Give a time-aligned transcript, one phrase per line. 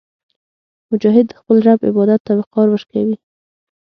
[0.91, 3.17] مجاهد د خپل رب عبادت ته وقار ورکوي.